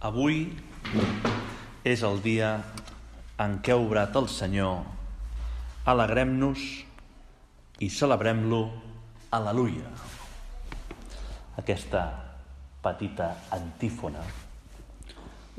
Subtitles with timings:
[0.00, 0.46] Avui
[1.84, 2.54] és el dia
[3.36, 4.78] en què ha obrat el Senyor.
[5.92, 6.62] Alegrem-nos
[7.84, 8.62] i celebrem-lo.
[9.36, 9.92] Aleluia.
[11.60, 12.06] Aquesta
[12.80, 14.24] petita antífona,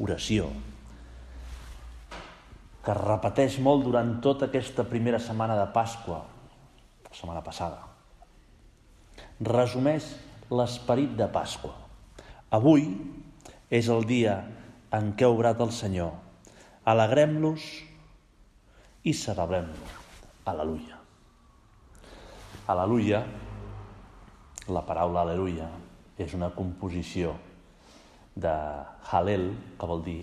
[0.01, 0.49] oració,
[2.81, 6.17] que es repeteix molt durant tota aquesta primera setmana de Pasqua,
[7.05, 7.85] la setmana passada.
[9.53, 10.15] Resumeix
[10.49, 11.77] l'esperit de Pasqua.
[12.49, 12.89] Avui
[13.71, 14.35] és el dia
[14.91, 16.11] en què ha obrat el Senyor.
[16.91, 17.63] Alegrem-los
[19.07, 19.87] i celebrem-lo.
[20.51, 20.97] Aleluia.
[22.67, 23.21] Aleluia,
[24.67, 25.69] la paraula aleluia,
[26.19, 27.33] és una composició
[28.35, 28.51] de
[29.11, 29.49] Halel,
[29.79, 30.19] que vol dir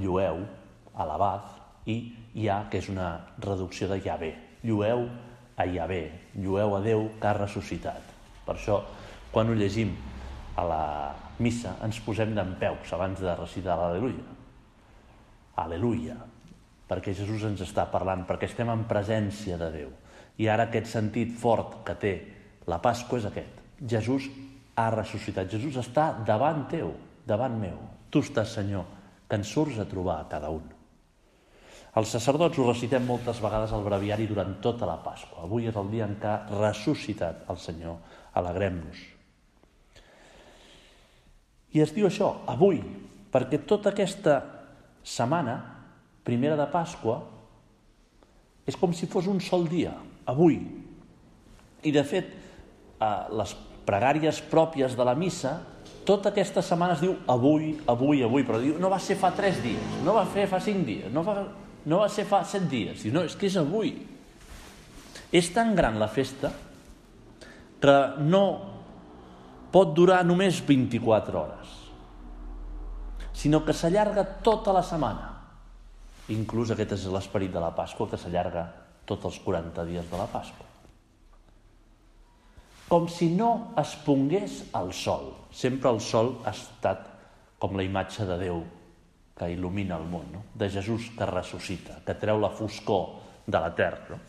[0.00, 0.44] llueu,
[0.94, 1.48] alabat,
[1.86, 1.96] i
[2.32, 4.30] Ja, que és una reducció de Yahvé.
[4.64, 5.02] Llueu
[5.56, 8.00] a Yahvé, llueu a Déu que ha ressuscitat.
[8.46, 8.78] Per això,
[9.32, 9.92] quan ho llegim
[10.56, 10.84] a la
[11.42, 14.38] missa, ens posem d'en peus abans de recitar l'Aleluia.
[15.62, 16.16] Aleluia,
[16.88, 19.90] perquè Jesús ens està parlant, perquè estem en presència de Déu.
[20.40, 22.12] I ara aquest sentit fort que té
[22.70, 23.60] la Pasqua és aquest.
[23.82, 24.30] Jesús
[24.76, 25.50] ha ressuscitat.
[25.52, 26.94] Jesús està davant teu,
[27.28, 27.80] davant meu.
[28.10, 28.86] Tu estàs, Senyor,
[29.28, 30.64] que ens surts a trobar a cada un.
[32.00, 35.44] Els sacerdots ho recitem moltes vegades al breviari durant tota la Pasqua.
[35.44, 37.98] Avui és el dia en què ha ressuscitat el Senyor.
[38.40, 39.11] Alegrem-nos.
[41.72, 42.82] I es diu això, avui,
[43.32, 44.38] perquè tota aquesta
[45.02, 45.56] setmana,
[46.22, 47.18] primera de Pasqua,
[48.68, 49.94] és com si fos un sol dia,
[50.28, 50.60] avui.
[51.82, 52.28] I de fet,
[53.34, 53.54] les
[53.86, 55.56] pregàries pròpies de la missa,
[56.06, 59.58] tota aquesta setmana es diu avui, avui, avui, però diu, no va ser fa tres
[59.62, 61.36] dies, no va fer fa cinc dies, no va,
[61.86, 63.94] no va ser fa set dies, diu, no, és que és avui.
[65.32, 66.52] És tan gran la festa
[67.82, 68.44] que no
[69.72, 71.76] pot durar només 24 hores,
[73.32, 75.30] sinó que s'allarga tota la setmana.
[76.32, 78.66] Inclús aquest és l'esperit de la Pasqua, que s'allarga
[79.08, 80.68] tots els 40 dies de la Pasqua.
[82.92, 85.32] Com si no es pongués el sol.
[85.50, 87.08] Sempre el sol ha estat
[87.58, 88.60] com la imatge de Déu
[89.38, 90.42] que il·lumina el món, no?
[90.54, 94.12] de Jesús que ressuscita, que treu la foscor de la terra.
[94.12, 94.20] No?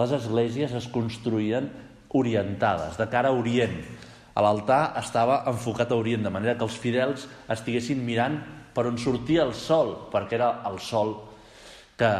[0.00, 1.70] Les esglésies es construïen
[2.14, 3.78] orientades, de cara a Orient.
[4.36, 8.38] L'altar estava enfocat a Orient, de manera que els fidels estiguessin mirant
[8.74, 11.16] per on sortia el sol, perquè era el sol
[11.98, 12.10] que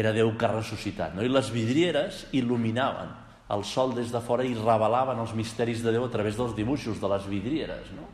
[0.00, 1.16] era Déu que ha ressuscitat.
[1.16, 1.24] No?
[1.24, 3.10] I les vidrieres il·luminaven
[3.52, 7.00] el sol des de fora i revelaven els misteris de Déu a través dels dibuixos
[7.02, 7.90] de les vidrieres.
[7.92, 8.08] No?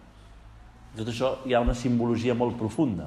[0.98, 3.06] Tot això hi ha una simbologia molt profunda.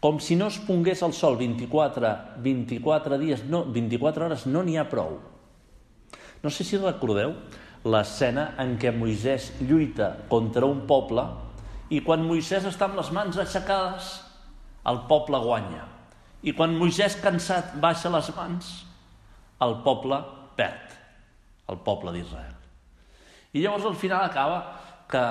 [0.00, 4.78] Com si no es pongués el sol 24, 24 dies, no, 24 hores, no n'hi
[4.80, 5.18] ha prou.
[6.42, 7.34] No sé si recordeu
[7.84, 11.24] l'escena en què Moisès lluita contra un poble
[11.90, 14.12] i quan Moisès està amb les mans aixecades,
[14.86, 15.84] el poble guanya.
[16.46, 18.70] I quan Moisès cansat baixa les mans,
[19.60, 20.20] el poble
[20.56, 20.94] perd,
[21.68, 22.56] el poble d'Israel.
[23.52, 24.60] I llavors al final acaba
[25.10, 25.24] que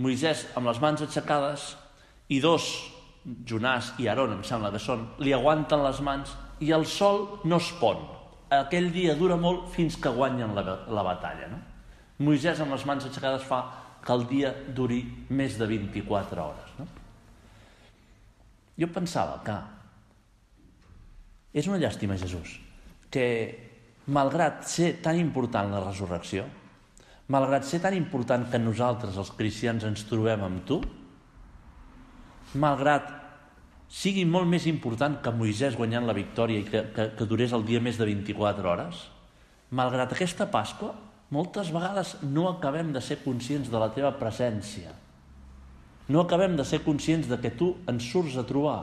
[0.00, 1.74] Moisès amb les mans aixecades
[2.32, 2.68] i dos
[3.44, 6.32] Jonàs i Aaron, em sembla que són, li aguanten les mans
[6.64, 8.00] i el sol no es pon.
[8.54, 11.50] Aquell dia dura molt fins que guanyen la, la batalla.
[11.52, 11.58] No?
[12.24, 13.60] Moisès amb les mans aixecades fa
[14.04, 16.70] que el dia duri més de 24 hores.
[16.78, 16.86] No?
[18.78, 19.56] Jo pensava que
[21.58, 22.56] és una llàstima, Jesús,
[23.10, 23.26] que
[24.14, 26.46] malgrat ser tan important la resurrecció,
[27.34, 30.80] malgrat ser tan important que nosaltres, els cristians, ens trobem amb tu,
[32.56, 33.17] malgrat
[33.88, 37.64] sigui molt més important que Moisès guanyant la victòria i que, que, que durés el
[37.64, 39.06] dia més de 24 hores,
[39.72, 40.92] malgrat aquesta Pasqua,
[41.32, 44.92] moltes vegades no acabem de ser conscients de la teva presència.
[46.08, 48.80] No acabem de ser conscients de que tu ens surts a trobar,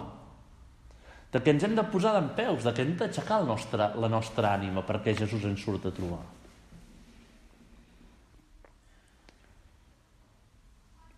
[1.34, 4.10] de que ens hem de posar d'en peus, de que hem d'aixecar la nostra, la
[4.10, 6.22] nostra ànima perquè Jesús ens surt a trobar.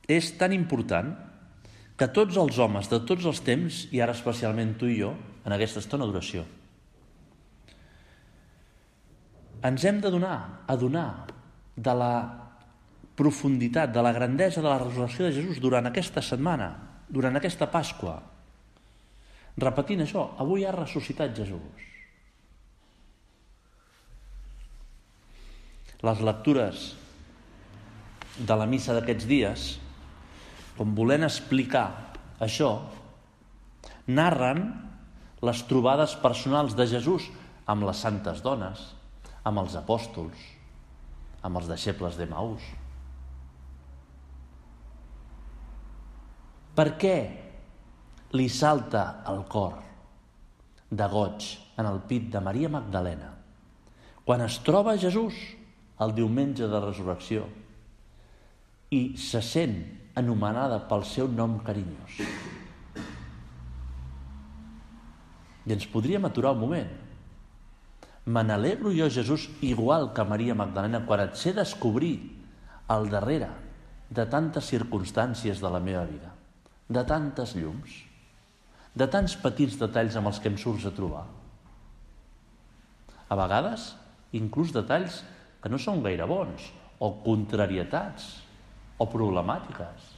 [0.08, 1.12] És tan important
[1.98, 5.16] que tots els homes de tots els temps, i ara especialment tu i jo,
[5.46, 6.46] en aquesta estona d'oració,
[9.66, 10.38] ens hem de donar,
[10.70, 11.10] a donar
[11.76, 12.14] de la
[13.18, 16.70] profunditat, de la grandesa de la resurrecció de Jesús durant aquesta setmana,
[17.10, 18.20] durant aquesta Pasqua,
[19.58, 21.86] repetint això, avui ha ressuscitat Jesús.
[26.06, 26.92] Les lectures
[28.38, 29.68] de la missa d'aquests dies,
[30.78, 31.88] com volent explicar
[32.44, 32.72] això,
[34.08, 34.64] narren
[35.46, 37.28] les trobades personals de Jesús
[37.70, 38.82] amb les santes dones,
[39.44, 40.38] amb els apòstols,
[41.44, 42.64] amb els deixebles de Maús.
[46.78, 47.18] Per què
[48.38, 49.80] li salta el cor
[50.90, 53.34] de goig en el pit de Maria Magdalena
[54.28, 55.36] quan es troba Jesús
[56.04, 57.46] el diumenge de resurrecció
[58.92, 59.78] i se sent
[60.18, 62.22] anomenada pel seu nom carinyós.
[65.68, 66.90] I ens podríem aturar un moment.
[68.26, 72.16] Me n'alegro jo, Jesús, igual que Maria Magdalena, quan et sé descobrir
[72.88, 73.52] al darrere
[74.10, 76.34] de tantes circumstàncies de la meva vida,
[76.90, 78.02] de tantes llums,
[78.98, 81.28] de tants petits detalls amb els que em surts a trobar.
[83.28, 83.92] A vegades,
[84.36, 85.22] inclús detalls
[85.62, 86.72] que no són gaire bons,
[87.04, 88.47] o contrarietats,
[88.98, 90.14] o problemàtiques.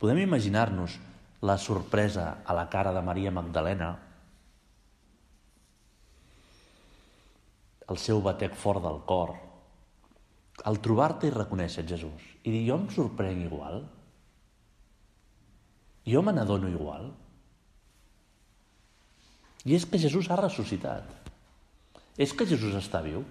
[0.00, 0.96] Podem imaginar-nos
[1.44, 3.90] la sorpresa a la cara de Maria Magdalena,
[7.90, 9.34] el seu batec fort del cor,
[10.64, 12.28] al trobar-te i reconèixer Jesús?
[12.44, 13.82] I dir, jo em sorprenc igual,
[16.08, 17.10] jo me n'adono igual,
[19.68, 21.29] i és que Jesús ha ressuscitat.
[22.20, 23.22] És que Jesús està viu?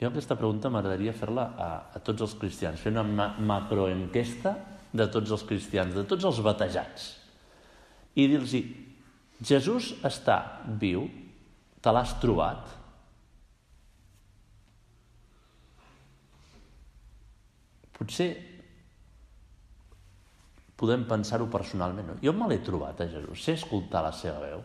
[0.00, 4.54] Jo aquesta pregunta m'agradaria fer-la a, a tots els cristians, fer una ma macroenquesta
[4.92, 7.10] de tots els cristians, de tots els batejats,
[8.16, 8.56] i dir-los
[9.42, 10.38] Jesús està
[10.80, 11.06] viu?
[11.82, 12.66] Te l'has trobat?
[17.96, 18.28] Potser
[20.78, 22.08] podem pensar-ho personalment.
[22.10, 22.18] No?
[22.22, 24.62] Jo me l'he trobat a Jesús, sé escoltar la seva veu.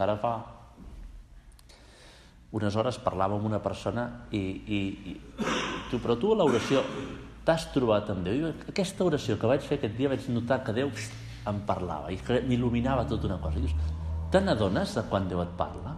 [0.00, 0.34] Ara fa
[2.52, 4.80] unes hores parlava amb una persona i, i,
[5.12, 5.16] i
[5.90, 6.82] tu, però tu a l'oració
[7.46, 8.38] t'has trobat amb Déu.
[8.38, 10.92] I aquesta oració que vaig fer aquest dia vaig notar que Déu
[11.48, 13.58] em parlava i m'il·luminava tota una cosa.
[13.58, 13.94] I dius,
[14.30, 15.96] te n'adones de quan Déu et parla?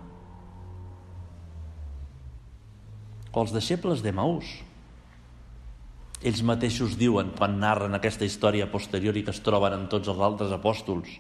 [3.35, 4.47] O els deixebles de Maús,
[6.25, 10.23] ells mateixos diuen, quan narren aquesta història posterior i que es troben amb tots els
[10.23, 11.19] altres apòstols,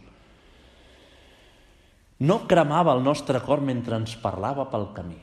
[2.24, 5.18] no cremava el nostre cor mentre ens parlava pel camí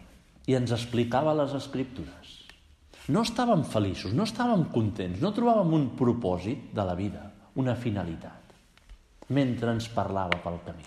[0.50, 2.38] i ens explicava les escriptures.
[3.10, 7.24] No estàvem feliços, no estàvem contents, no trobàvem un propòsit de la vida,
[7.58, 8.54] una finalitat,
[9.34, 10.86] mentre ens parlava pel camí.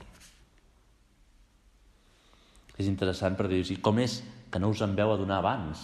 [2.78, 4.20] És interessant per dir, com és
[4.50, 5.82] que no us en veu adonar abans,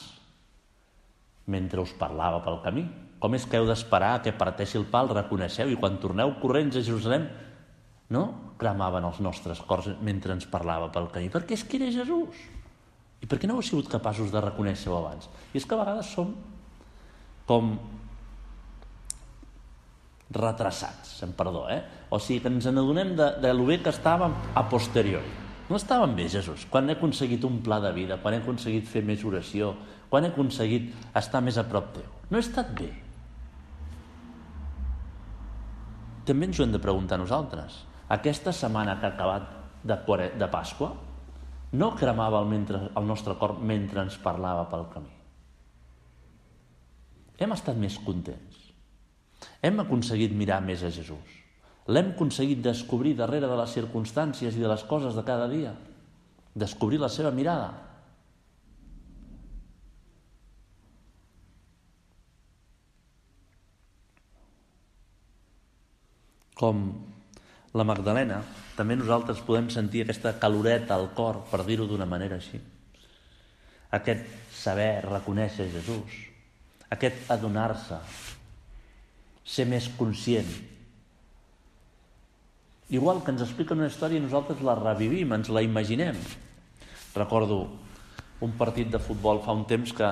[1.51, 2.87] mentre us parlava pel camí.
[3.21, 6.85] Com és que heu d'esperar que parteixi el pal, reconeixeu, i quan torneu corrents a
[6.87, 7.27] Jerusalem,
[8.11, 8.25] no?
[8.61, 11.31] Cremaven els nostres cors mentre ens parlava pel camí.
[11.33, 12.43] Perquè és que era Jesús.
[13.21, 15.29] I per què no heu sigut capaços de reconèixer-ho abans?
[15.53, 16.35] I és que a vegades som
[17.49, 17.75] com
[20.31, 21.81] retrasats, en perdó, eh?
[22.15, 25.39] O sigui, que ens n'adonem de, de lo bé que estàvem a posteriori.
[25.71, 29.03] No estàvem bé, Jesús, quan he aconseguit un pla de vida, quan he aconseguit fer
[29.07, 29.75] més oració,
[30.11, 32.07] quan he aconseguit estar més a prop teu.
[32.31, 32.91] No he estat bé.
[36.27, 37.85] També ens ho hem de preguntar nosaltres.
[38.11, 39.47] Aquesta setmana que ha acabat
[39.87, 39.97] de,
[40.39, 40.91] de Pasqua
[41.73, 45.13] no cremava el, mentre, el nostre cor mentre ens parlava pel camí.
[47.41, 48.57] Hem estat més contents.
[49.65, 51.37] Hem aconseguit mirar més a Jesús.
[51.91, 55.73] L'hem aconseguit descobrir darrere de les circumstàncies i de les coses de cada dia.
[56.55, 57.71] Descobrir la seva mirada.
[66.61, 66.81] com
[67.75, 68.41] la Magdalena,
[68.77, 72.59] també nosaltres podem sentir aquesta caloreta al cor, per dir-ho d'una manera així.
[73.95, 76.17] Aquest saber reconèixer Jesús,
[76.91, 77.99] aquest adonar-se,
[79.45, 80.51] ser més conscient.
[82.91, 86.19] Igual que ens expliquen una història i nosaltres la revivim, ens la imaginem.
[87.15, 87.63] Recordo
[88.43, 90.11] un partit de futbol fa un temps que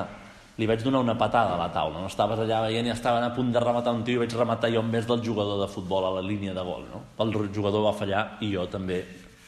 [0.58, 2.00] li vaig donar una patada a la taula.
[2.02, 4.72] No estaves allà veient i estaven a punt de rematar un tio i vaig rematar
[4.74, 6.88] jo vez del jugador de futbol a la línia de gol.
[6.90, 7.02] No?
[7.22, 9.04] El jugador va fallar i jo també.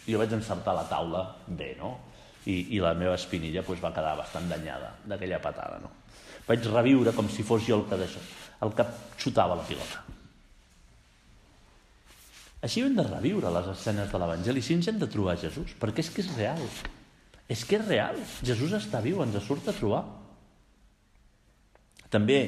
[0.07, 1.97] Jo vaig encertar la taula bé, no?
[2.47, 5.83] I, i la meva espinilla pues, va quedar bastant danyada d'aquella patada.
[5.83, 5.91] No?
[6.47, 8.23] Vaig reviure com si fos jo el que d'això,
[8.63, 8.87] el que
[9.19, 10.07] xutava la pilota.
[12.63, 16.05] Així hem de reviure les escenes de l'Evangeli, si ens hem de trobar Jesús, perquè
[16.05, 16.65] és que és real.
[17.51, 18.19] És que és real.
[18.47, 20.05] Jesús està viu, ens surt a trobar.
[22.11, 22.41] També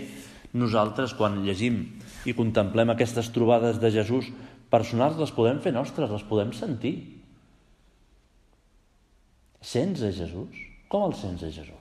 [0.53, 1.79] nosaltres, quan llegim
[2.29, 4.31] i contemplem aquestes trobades de Jesús
[4.73, 6.97] personals, les podem fer nostres, les podem sentir.
[9.63, 10.59] Sents a Jesús?
[10.91, 11.79] Com el sents a Jesús?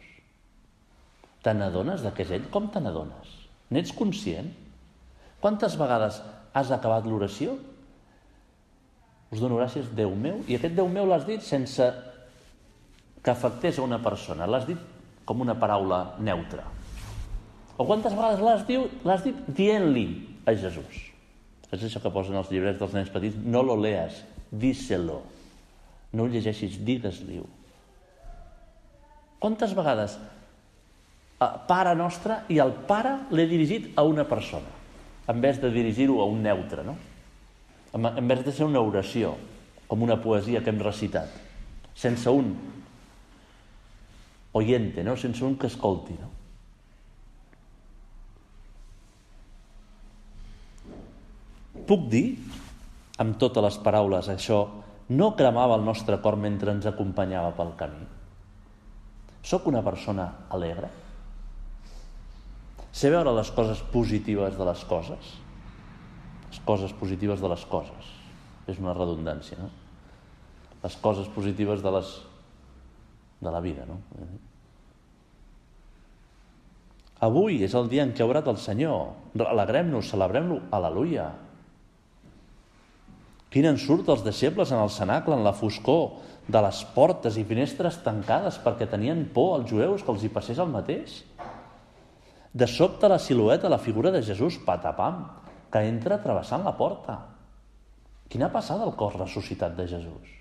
[1.41, 2.45] Te n'adones de és ell?
[2.53, 3.33] Com te n'adones?
[3.73, 4.51] N'ets conscient?
[5.41, 6.21] Quantes vegades
[6.53, 7.57] has acabat l'oració
[9.31, 11.87] us dono gràcies, Déu meu, i aquest Déu meu l'has dit sense
[13.23, 14.79] que afectés a una persona, l'has dit
[15.25, 16.65] com una paraula neutra.
[17.77, 20.05] O quantes vegades l'has dit, l'has dit dient-li
[20.45, 21.07] a Jesús.
[21.71, 23.37] És això que posen els llibres dels nens petits.
[23.39, 25.21] No lo leas, díselo.
[26.11, 27.47] No ho llegeixis, digues-li-ho.
[29.41, 30.19] Quantes vegades
[31.41, 34.69] Pare nostre i el pare l'he dirigit a una persona,
[35.31, 36.93] en vez de dirigir-ho a un neutre, no?
[37.97, 39.33] en vez de ser una oració,
[39.89, 41.33] com una poesia que hem recitat,
[41.97, 42.53] sense un
[44.53, 45.17] oyente, no?
[45.17, 46.13] sense un que escolti.
[46.19, 46.29] No?
[51.91, 52.25] Puc dir,
[53.19, 54.61] amb totes les paraules, això
[55.11, 58.07] no cremava el nostre cor mentre ens acompanyava pel camí.
[59.43, 60.87] Soc una persona alegre?
[62.95, 65.35] Sé veure les coses positives de les coses?
[66.51, 68.07] les coses positives de les coses.
[68.67, 69.69] És una redundància, no?
[70.83, 72.09] Les coses positives de les
[73.41, 73.97] de la vida, no?
[77.25, 79.13] Avui és el dia en què ha obrat el Senyor.
[79.45, 80.59] Alegrem-nos, celebrem-lo.
[80.73, 81.29] Aleluia.
[83.51, 87.97] Quin ensurt els deixebles en el cenacle, en la foscor de les portes i finestres
[88.05, 91.17] tancades perquè tenien por als jueus que els hi passés el mateix.
[92.53, 95.25] De sobte la silueta, la figura de Jesús, patapam,
[95.71, 97.17] que entra travessant la porta.
[98.31, 100.31] Quina passada el cos ressuscitat de Jesús?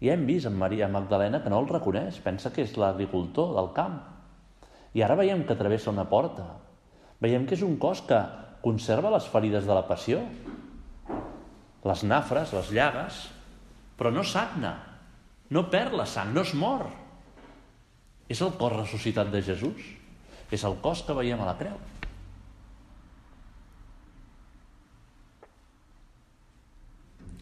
[0.00, 3.74] Ja hem vist en Maria Magdalena que no el reconeix, pensa que és l'agricultor del
[3.74, 3.98] camp.
[4.94, 6.46] I ara veiem que travessa una porta.
[7.20, 8.22] Veiem que és un cos que
[8.62, 10.22] conserva les ferides de la passió,
[11.86, 13.20] les nafres, les llagues,
[13.96, 14.74] però no sagna,
[15.50, 16.86] no perd la sang, no es mor.
[18.30, 19.80] És el cos ressuscitat de Jesús.
[20.50, 21.78] És el cos que veiem a la creu.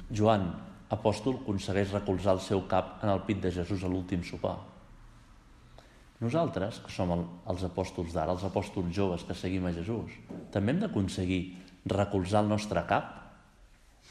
[0.08, 0.46] Joan,
[0.92, 4.56] apòstol, aconsegueix recolzar el seu cap en el pit de Jesús a l'últim sopar.
[6.24, 10.16] Nosaltres, que som el, els apòstols d'ara, els apòstols joves que seguim a Jesús,
[10.52, 11.42] també hem d'aconseguir
[11.88, 13.27] recolzar el nostre cap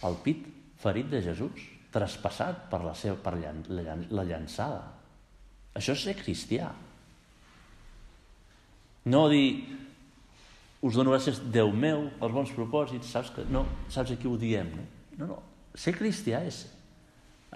[0.05, 0.45] al pit
[0.81, 1.63] ferit de Jesús,
[1.93, 4.83] traspassat per la, seva, per llan, la, la llançada.
[5.77, 6.69] Això és ser cristià.
[9.07, 9.63] No dir,
[10.83, 14.35] us dono gràcies, Déu meu, els bons propòsits, saps que no, saps a qui ho
[14.39, 14.87] diem, no?
[15.17, 15.37] No, no,
[15.77, 16.65] ser cristià és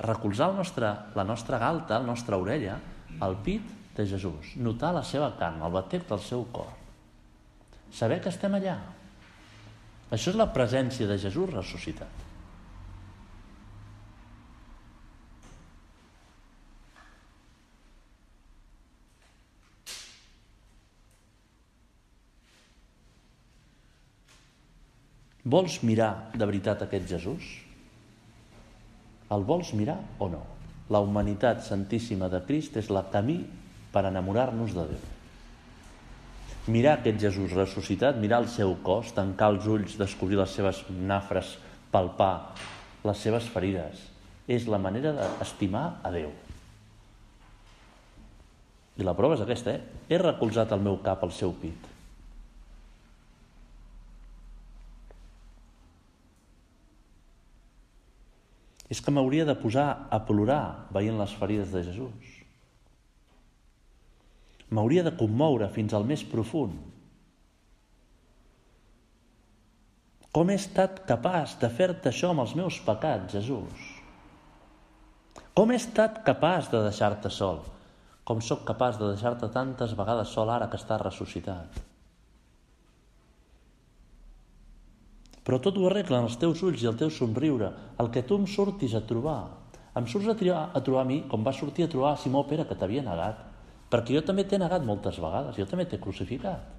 [0.01, 2.79] recolzar el nostre, la nostra galta, la nostra orella,
[3.21, 3.67] al pit
[3.97, 6.71] de Jesús, notar la seva carn, el batec del seu cor,
[7.93, 8.79] saber que estem allà.
[10.11, 12.20] Això és la presència de Jesús ressuscitat.
[25.43, 27.45] Vols mirar de veritat aquest Jesús?
[29.33, 30.43] El vols mirar o no?
[30.91, 33.39] La humanitat santíssima de Crist és la camí
[33.93, 35.07] per enamorar-nos de Déu.
[36.69, 41.55] Mirar aquest Jesús ressuscitat, mirar el seu cos, tancar els ulls, descobrir les seves nafres,
[41.89, 42.53] palpar
[43.07, 44.03] les seves ferides,
[44.45, 46.29] és la manera d'estimar a Déu.
[49.01, 50.03] I la prova és aquesta, eh?
[50.11, 51.90] He recolzat el meu cap al seu pit.
[58.91, 62.31] És que m'hauria de posar a plorar veient les ferides de Jesús.
[64.71, 66.75] M'hauria de commoure fins al més profund.
[70.35, 73.87] Com he estat capaç de fer-te això amb els meus pecats, Jesús?
[75.55, 77.63] Com he estat capaç de deixar-te sol?
[78.27, 81.81] Com sóc capaç de deixar-te tantes vegades sol ara que estàs ressuscitat?
[85.47, 87.71] Però tot ho arreglen els teus ulls i el teu somriure,
[88.01, 89.39] el que tu em surtis a trobar.
[89.97, 92.43] Em surts a, triar, a trobar a mi com va sortir a trobar a Simó
[92.47, 93.41] Pere, que t'havia negat.
[93.91, 96.69] Perquè jo també t'he negat moltes vegades, jo també t'he crucificat.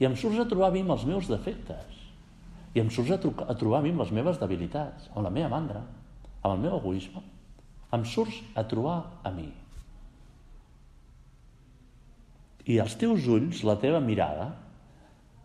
[0.00, 2.00] I em surts a trobar a mi amb els meus defectes.
[2.74, 5.52] I em surts a, a trobar a mi amb les meves debilitats, amb la meva
[5.52, 5.84] mandra,
[6.42, 7.22] amb el meu egoisme.
[7.94, 9.48] Em surts a trobar a mi.
[12.70, 14.50] I els teus ulls, la teva mirada,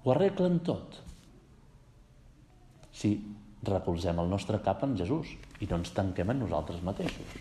[0.06, 1.00] Ho arreglen tot.
[2.96, 3.18] Si
[3.66, 7.36] recolzem el nostre cap en Jesús i no ens tanquem en nosaltres mateixos.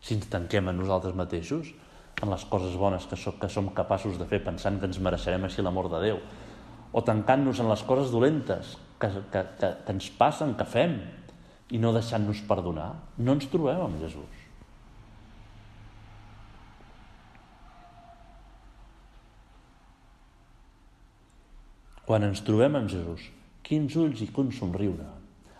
[0.00, 1.72] Si ens tanquem en nosaltres mateixos,
[2.22, 5.44] en les coses bones que, so, que som capaços de fer pensant que ens mereixerem
[5.46, 6.20] així l'amor de Déu,
[6.92, 10.98] o tancant-nos en les coses dolentes que, que, que, que ens passen, que fem,
[11.70, 12.90] i no deixant-nos perdonar,
[13.20, 14.44] no ens trobem amb Jesús.
[22.08, 23.26] Quan ens trobem amb Jesús,
[23.68, 25.06] quins ulls i quin somriure.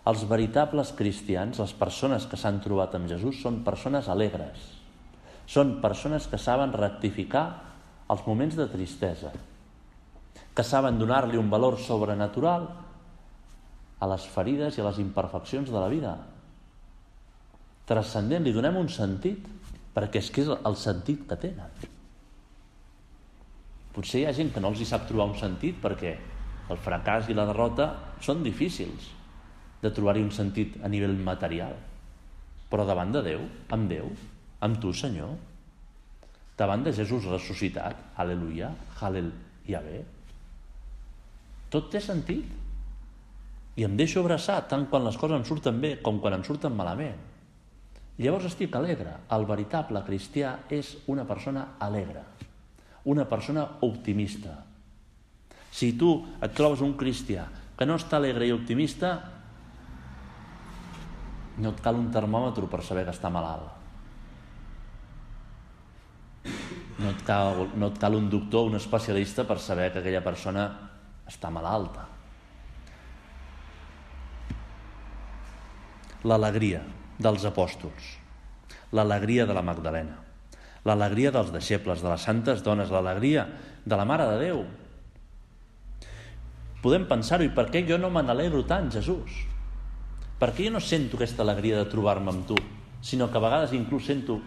[0.08, 4.62] Els veritables cristians, les persones que s'han trobat amb Jesús, són persones alegres.
[5.48, 7.44] Són persones que saben rectificar
[8.08, 9.32] els moments de tristesa,
[10.56, 12.64] que saben donar-li un valor sobrenatural
[14.00, 16.14] a les ferides i a les imperfeccions de la vida.
[17.88, 19.44] Transcendent, li donem un sentit,
[19.94, 21.86] perquè és que és el sentit que tenen.
[23.92, 26.16] Potser hi ha gent que no els hi sap trobar un sentit perquè
[26.68, 27.88] el fracàs i la derrota
[28.24, 29.12] són difícils
[29.82, 31.74] de trobar-hi un sentit a nivell material.
[32.68, 34.10] Però davant de Déu, amb Déu,
[34.60, 35.36] amb tu, Senyor,
[36.58, 39.30] davant de Jesús ressuscitat, aleluia, halel
[39.68, 40.02] bé,
[41.68, 42.48] tot té sentit.
[43.78, 46.74] I em deixo abraçar tant quan les coses em surten bé com quan em surten
[46.74, 47.20] malament.
[48.18, 49.12] Llavors estic alegre.
[49.30, 52.24] El veritable cristià és una persona alegre,
[53.04, 54.56] una persona optimista,
[55.70, 57.46] si tu et trobes un cristià
[57.78, 59.12] que no està alegre i optimista,
[61.58, 63.74] no et cal un termòmetre per saber que està malalt.
[66.98, 70.66] No et cal, no et cal un doctor, un especialista per saber que aquella persona
[71.30, 72.06] està malalta.
[76.26, 76.80] L'alegria
[77.18, 78.08] dels apòstols,
[78.94, 80.16] l'alegria de la Magdalena,
[80.88, 83.46] l'alegria dels deixebles, de les santes dones, l'alegria
[83.86, 84.64] de la Mare de Déu,
[86.82, 89.40] Podem pensar-ho, i per què jo no me n'alegro tant, Jesús?
[90.38, 92.58] Per què jo no sento aquesta alegria de trobar-me amb tu,
[93.02, 94.38] sinó que a vegades inclús sento,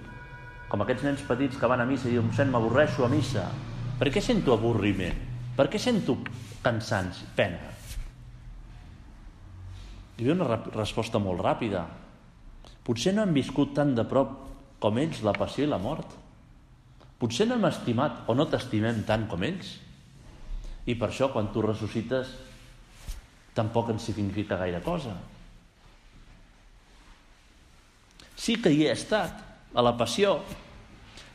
[0.71, 3.49] com aquests nens petits que van a missa i diuen, sent, m'avorreixo a missa.
[3.99, 5.19] Per què sento avorriment?
[5.57, 6.15] Per què sento
[6.63, 7.67] cansants, pena?
[10.15, 11.83] Hi havia una resposta molt ràpida.
[12.87, 14.37] Potser no hem viscut tan de prop
[14.81, 16.15] com ells la passió i la mort.
[17.19, 19.75] Potser no hem estimat o no t'estimem tant com ells.
[20.89, 22.31] I per això, quan tu ressuscites,
[23.53, 25.13] tampoc ens significa gaire cosa.
[28.41, 29.37] Sí que hi he estat,
[29.73, 30.39] a la passió.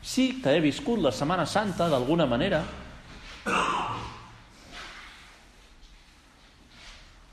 [0.03, 2.61] Sí que he viscut la Setmana Santa d'alguna manera.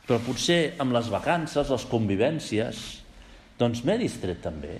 [0.05, 2.83] Però potser amb les vacances, les convivències,
[3.59, 4.79] doncs m'he distret també.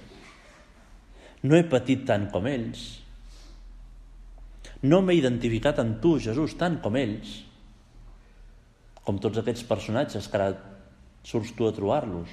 [1.45, 3.04] No he patit tant com ells
[4.85, 7.39] no m'he identificat amb tu, Jesús, tant com ells,
[9.05, 10.51] com tots aquests personatges que ara
[11.25, 12.31] surts tu a trobar-los.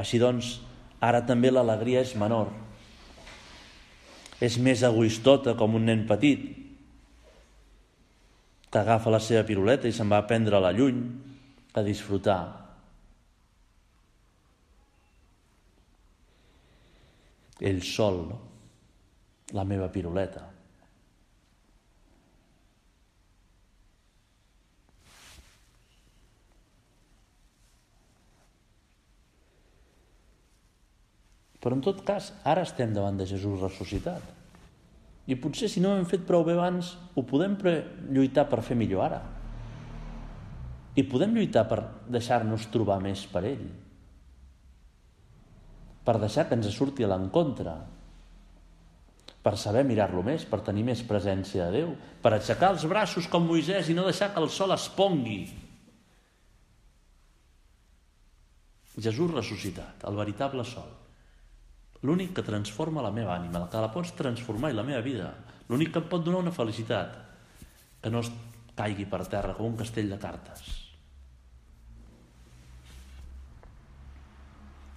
[0.00, 0.56] Així doncs,
[0.98, 2.50] ara també l'alegria és menor.
[4.42, 6.42] És més egoistota com un nen petit
[8.74, 10.98] que agafa la seva piruleta i se'n va a prendre la lluny
[11.78, 12.40] a disfrutar.
[17.62, 18.40] Ell sol, no?
[19.52, 20.46] La meva piruleta.
[31.64, 34.24] Però en tot cas, ara estem davant de Jesús ressuscitat.
[35.24, 37.56] I potser si no hem fet prou bé abans, ho podem
[38.12, 39.22] lluitar per fer millor ara.
[40.94, 41.80] I podem lluitar per
[42.12, 43.64] deixar-nos trobar més per ell.
[46.04, 47.72] Per deixar que ens surti a l'encontre,
[49.44, 51.92] per saber mirar-lo més, per tenir més presència de Déu,
[52.24, 55.42] per aixecar els braços com Moisès i no deixar que el sol es pongui.
[58.96, 60.88] Jesús ressuscitat, el veritable sol.
[62.04, 65.30] L'únic que transforma la meva ànima, el que la pots transformar i la meva vida.
[65.68, 67.16] L'únic que em pot donar una felicitat,
[68.00, 68.32] que no es
[68.76, 70.74] caigui per terra com un castell de cartes.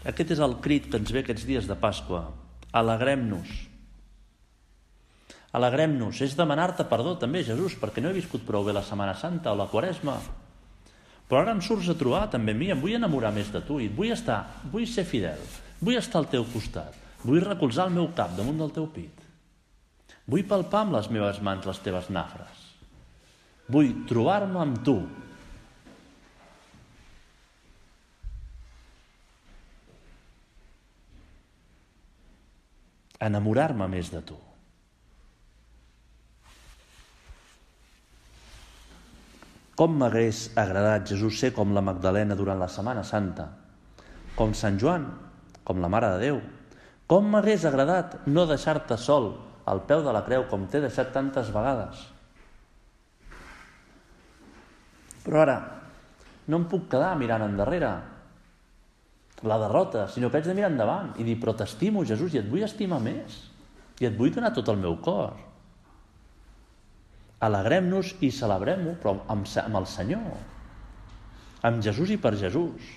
[0.07, 2.29] Aquest és el crit que ens ve aquests dies de Pasqua.
[2.79, 3.51] Alegrem-nos,
[5.57, 9.55] Alegrem-nos, és demanar-te perdó també, Jesús, perquè no he viscut prou bé la Setmana Santa
[9.55, 10.17] o la Quaresma.
[11.27, 13.79] Però ara em surts a trobar també a mi, em vull enamorar més de tu
[13.81, 14.39] i vull estar,
[14.71, 15.41] vull ser fidel,
[15.81, 19.23] vull estar al teu costat, vull recolzar el meu cap damunt del teu pit.
[20.27, 22.65] Vull palpar amb les meves mans les teves nafres.
[23.71, 24.97] Vull trobar-me amb tu.
[33.27, 34.37] Enamorar-me més de tu.
[39.77, 43.45] Com m'hagués agradat Jesús ser com la Magdalena durant la Setmana Santa,
[44.33, 45.05] com Sant Joan,
[45.67, 46.39] com la Mare de Déu.
[47.05, 49.35] Com m'hagués agradat no deixar-te sol
[49.69, 52.01] al peu de la creu com t'he deixat tantes vegades.
[55.27, 55.57] Però ara
[56.47, 57.91] no em puc quedar mirant endarrere
[59.45, 62.49] la derrota, sinó que haig de mirar endavant i dir, però t'estimo, Jesús, i et
[62.49, 63.43] vull estimar més.
[64.01, 65.35] I et vull donar tot el meu cor.
[67.45, 70.37] Alegrem-nos i celebrem-ho, però amb, amb el Senyor.
[71.67, 72.93] Amb Jesús i per Jesús.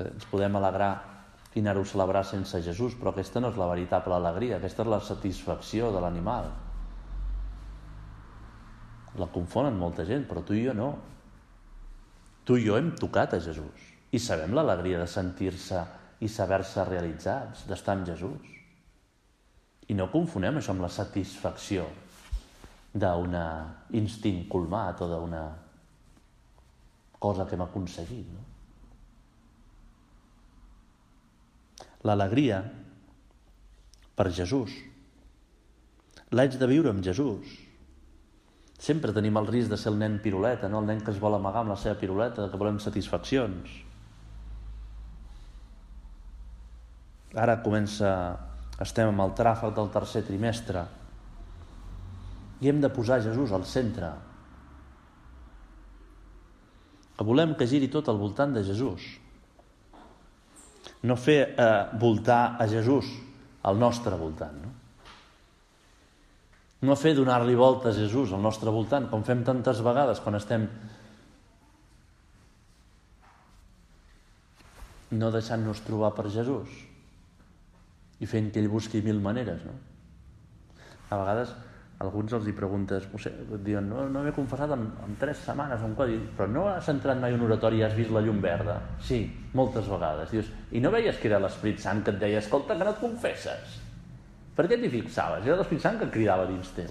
[0.00, 0.92] Ens podem alegrar
[1.54, 4.90] i anar-ho a celebrar sense Jesús, però aquesta no és la veritable alegria, aquesta és
[4.90, 6.48] la satisfacció de l'animal.
[9.20, 10.88] La confonen molta gent, però tu i jo no.
[12.44, 15.80] Tu i jo hem tocat a Jesús i sabem l'alegria de sentir-se
[16.22, 18.53] i saber-se realitzats, d'estar amb Jesús.
[19.88, 21.84] I no confonem això amb la satisfacció
[22.94, 23.34] d'un
[23.98, 25.44] instint colmat o d'una
[27.18, 28.28] cosa que hem aconseguit.
[28.30, 28.42] No?
[32.04, 32.60] L'alegria
[34.14, 34.74] per Jesús.
[36.34, 37.54] L'haig de viure amb Jesús.
[38.84, 40.82] Sempre tenim el risc de ser el nen piruleta, no?
[40.82, 43.72] el nen que es vol amagar amb la seva piruleta, que volem satisfaccions.
[47.34, 48.10] Ara comença,
[48.82, 50.82] estem amb el tràfic del tercer trimestre
[52.60, 54.08] i hem de posar Jesús al centre.
[57.14, 59.04] Que volem que giri tot al voltant de Jesús
[61.04, 63.10] no fer eh, voltar a Jesús
[63.62, 64.56] al nostre voltant.
[64.64, 64.72] No,
[66.88, 70.66] no fer donar-li voltes a Jesús al nostre voltant, com fem tantes vegades quan estem
[75.14, 76.93] no deixant-nos trobar per Jesús
[78.24, 79.76] i fent que ell busqui mil maneres, no?
[81.12, 81.52] A vegades
[82.04, 83.30] alguns els hi preguntes, no sé,
[83.64, 87.20] diuen, no, no m'he confessat en, en tres setmanes, un codi, però no has entrat
[87.20, 88.80] mai en un oratori i has vist la llum verda?
[89.00, 89.20] Sí,
[89.54, 90.32] moltes vegades.
[90.34, 93.00] Dius, I no veies que era l'Esprit Sant que et deia, escolta, que no et
[93.00, 93.78] confesses?
[94.54, 95.46] Per què t'hi fixaves?
[95.46, 96.90] Era l'Esprit Sant que cridava dins teu.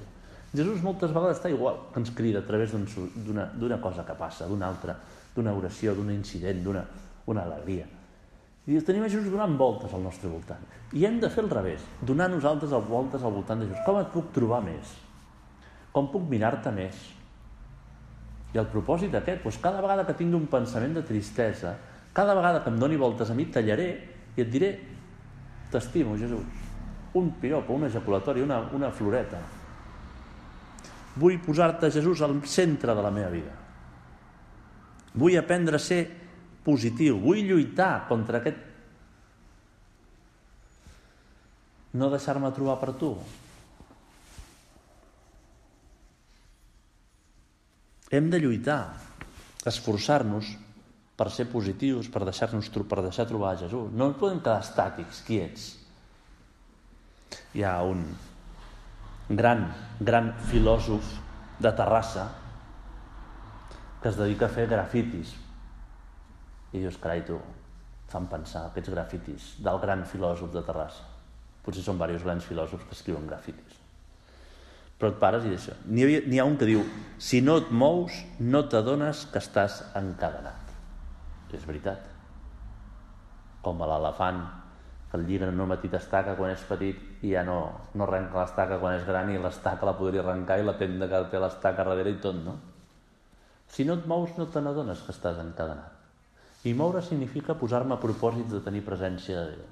[0.53, 4.69] Jesús moltes vegades està igual que ens crida a través d'una cosa que passa, d'una
[4.69, 4.95] altra,
[5.35, 6.85] d'una oració, d'un incident, d'una
[7.25, 7.85] una alegria.
[8.63, 10.61] I tenim a Jesús donant voltes al nostre voltant.
[10.95, 13.83] I hem de fer el revés, donar nosaltres voltes al voltant de Jesús.
[13.83, 14.93] Com et puc trobar més?
[15.91, 17.01] Com puc mirar-te més?
[18.53, 21.75] I el propòsit aquest, doncs cada vegada que tingui un pensament de tristesa,
[22.15, 23.89] cada vegada que em doni voltes a mi, tallaré
[24.37, 24.71] i et diré
[25.73, 26.63] t'estimo, Jesús.
[27.19, 29.41] Un piropo, una ejaculatori, una, una floreta.
[31.19, 33.51] Vull posar-te, Jesús, al centre de la meva vida.
[35.13, 36.22] Vull aprendre a ser
[36.65, 37.19] positiu.
[37.21, 38.71] Vull lluitar contra aquest...
[41.93, 43.13] No deixar-me trobar per tu.
[48.13, 48.95] Hem de lluitar,
[49.69, 50.49] esforçar-nos
[51.17, 53.93] per ser positius, per deixar-nos per deixar trobar a Jesús.
[53.93, 55.67] No ens podem quedar estàtics, quiets.
[57.53, 58.01] Hi ha un
[59.29, 59.67] gran,
[60.01, 61.13] gran filòsof
[61.61, 62.27] de Terrassa
[64.01, 65.42] que es dedica a fer grafitis
[66.73, 67.37] i dius, carai, tu,
[68.09, 71.05] fan pensar aquests grafitis del gran filòsof de Terrassa.
[71.63, 73.77] Potser són diversos grans filòsofs que escriuen grafitis.
[74.99, 75.77] Però et pares i d'això.
[75.89, 76.83] N'hi ha, ha un que diu,
[77.17, 80.73] si no et mous, no t'adones que estàs encadenat.
[81.53, 82.09] És veritat.
[83.63, 84.41] Com a l'elefant,
[85.13, 87.57] que el en una petita estaca quan és petit i ja no,
[87.93, 91.19] no arrenca l'estaca quan és gran i l'estaca la podria arrencar i la tenda que
[91.29, 92.55] té l'estaca darrere i tot, no?
[93.69, 95.92] Si no et mous, no te n'adones que estàs encadenat.
[96.63, 99.71] I moure significa posar-me a propòsits de tenir presència de Déu.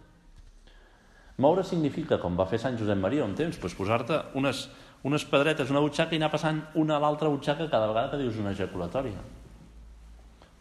[1.41, 4.65] Moure significa, com va fer Sant Josep Maria un temps, doncs posar-te unes,
[5.07, 8.37] unes pedretes, una butxaca i anar passant una a l'altra butxaca cada vegada que dius
[8.37, 9.23] una ejaculatòria.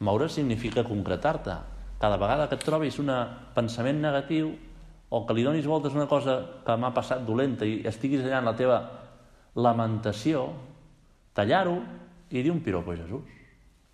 [0.06, 1.58] Moure significa concretar-te.
[2.00, 3.10] Cada vegada que et trobis un
[3.52, 4.54] pensament negatiu
[5.10, 8.48] o que li donis voltes una cosa que m'ha passat dolenta i estiguis allà en
[8.48, 8.78] la teva
[9.58, 10.46] lamentació,
[11.34, 11.80] tallar-ho
[12.30, 13.26] i dir un piropo a Jesús.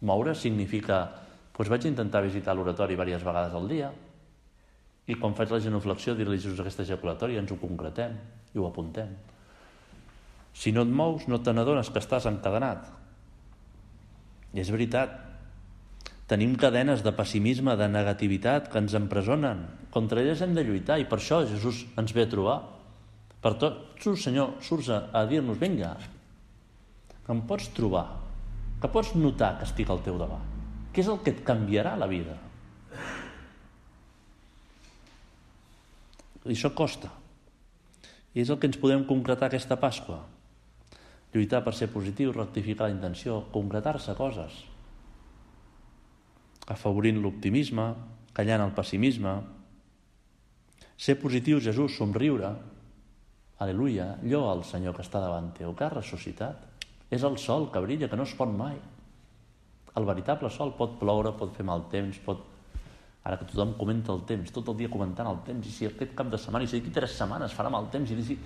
[0.06, 1.25] Moure significa
[1.56, 3.88] doncs vaig intentar visitar l'oratori diverses vegades al dia
[5.08, 8.16] i quan faig la genuflexió dir-li Jesús aquesta ejaculatòria ens ho concretem
[8.52, 9.14] i ho apuntem.
[10.56, 12.88] Si no et mous, no te n'adones que estàs encadenat.
[14.56, 15.14] I és veritat,
[16.28, 19.62] tenim cadenes de pessimisme, de negativitat que ens empresonen.
[19.94, 22.58] Contra elles hem de lluitar i per això Jesús ens ve a trobar.
[23.40, 25.94] Per tot, tu, Senyor, surts a, a dir-nos, vinga,
[27.22, 28.08] que em pots trobar,
[28.82, 30.55] que pots notar que estic al teu davant
[30.96, 32.38] què és el que et canviarà la vida?
[36.46, 37.10] I això costa.
[38.32, 40.22] I és el que ens podem concretar aquesta Pasqua.
[41.36, 44.54] lluitar per ser positiu, rectificar la intenció, concretar-se coses,
[46.72, 47.90] afavorint l'optimisme,
[48.32, 49.34] callant el pessimisme,
[50.96, 52.54] ser positiu, Jesús, somriure,
[53.58, 56.64] aleluia, allò al Senyor que està davant teu, que ha ressuscitat.
[57.12, 58.80] És el sol que brilla, que no es pot mai.
[59.96, 62.44] El veritable sol pot ploure, pot fer mal temps, pot...
[63.26, 66.12] Ara que tothom comenta el temps, tot el dia comentant el temps, i si aquest
[66.14, 68.36] cap de setmana, i si d'aquí tres setmanes farà mal temps, i si...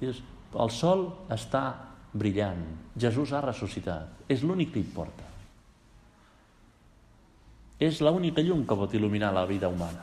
[0.00, 1.62] I dius, el sol està
[2.12, 2.62] brillant,
[2.98, 5.28] Jesús ha ressuscitat, és l'únic que importa.
[7.80, 10.02] És l'única llum que pot il·luminar la vida humana.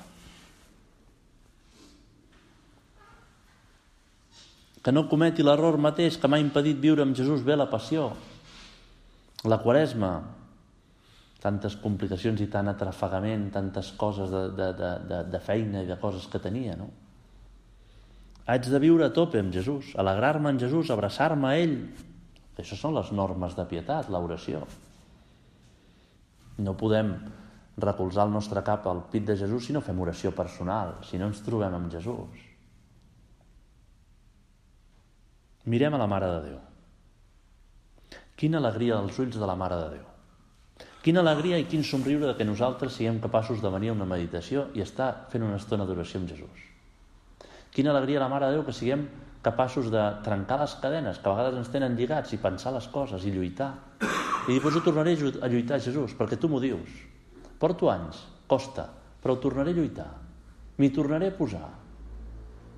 [4.81, 8.13] Que no cometi l'error mateix que m'ha impedit viure amb Jesús bé la passió,
[9.43, 10.13] la quaresma,
[11.47, 16.27] tantes complicacions i tant atrafegament, tantes coses de, de, de, de feina i de coses
[16.31, 16.91] que tenia, no?
[18.47, 21.79] Haig de viure a tope amb Jesús, alegrar-me en Jesús, abraçar-me a ell.
[22.57, 24.61] Això són les normes de pietat, l'oració.
[26.63, 27.11] No podem
[27.77, 31.27] recolzar el nostre cap al pit de Jesús si no fem oració personal, si no
[31.29, 32.45] ens trobem amb Jesús.
[35.67, 36.59] Mirem a la Mare de Déu.
[38.39, 40.16] Quina alegria als ulls de la Mare de Déu.
[41.07, 44.65] Quina alegria i quin somriure de que nosaltres siguem capaços de venir a una meditació
[44.75, 46.65] i estar fent una estona d'oració amb Jesús.
[47.71, 49.05] Quina alegria la Mare de Déu que siguem
[49.45, 53.23] capaços de trencar les cadenes que a vegades ens tenen lligats i pensar les coses
[53.23, 53.69] i lluitar.
[54.01, 56.99] I dir, doncs jo tornaré a lluitar, Jesús, perquè tu m'ho dius.
[57.55, 58.89] Porto anys, costa,
[59.23, 60.09] però ho tornaré a lluitar.
[60.75, 61.71] M'hi tornaré a posar.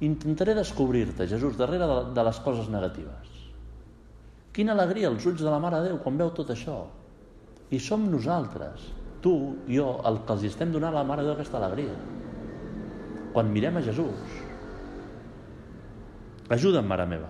[0.06, 3.36] Intentaré descobrir-te, Jesús, darrere de, les coses negatives.
[4.54, 6.84] Quina alegria als ulls de la Mare de Déu quan veu tot això.
[7.70, 8.88] I som nosaltres,
[9.22, 9.34] tu,
[9.70, 11.94] jo, el que els estem donant a la Mare de Déu aquesta alegria.
[13.34, 14.38] Quan mirem a Jesús.
[16.50, 17.30] Ajuda'm, Mare meva,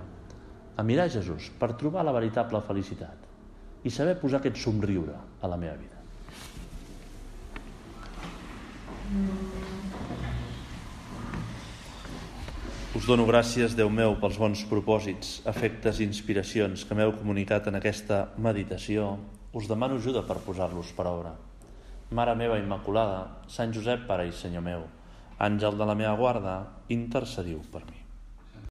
[0.79, 3.27] a mirar Jesús per trobar la veritable felicitat
[3.83, 5.97] i saber posar aquest somriure a la meva vida.
[12.95, 17.77] Us dono gràcies, Déu meu, pels bons propòsits, efectes i inspiracions que m'heu comunicat en
[17.79, 19.17] aquesta meditació.
[19.51, 21.31] Us demano ajuda per posar-los per obra.
[22.13, 24.83] Mare meva Immaculada, Sant Josep, Pare i Senyor meu,
[25.41, 26.53] àngel de la meva guarda,
[26.93, 27.98] intercediu per mi.